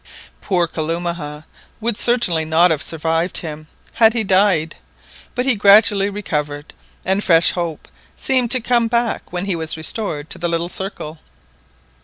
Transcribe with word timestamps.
Poor 0.41 0.67
Kalumah 0.67 1.45
would 1.79 1.95
certainly 1.95 2.43
not 2.43 2.71
have 2.71 2.81
survived 2.81 3.37
him 3.37 3.67
had 3.93 4.13
he 4.13 4.23
died, 4.23 4.75
but 5.35 5.45
he 5.45 5.53
gradually 5.53 6.09
recovered, 6.09 6.73
and 7.05 7.23
fresh 7.23 7.51
hope 7.51 7.87
seemed 8.15 8.49
to 8.49 8.59
come 8.59 8.87
back 8.87 9.31
when 9.31 9.45
he 9.45 9.55
was 9.55 9.77
restored 9.77 10.27
to 10.31 10.39
the 10.39 10.49
little 10.49 10.69
circle. 10.69 11.19